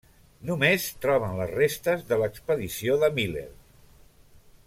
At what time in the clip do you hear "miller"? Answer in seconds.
3.19-3.47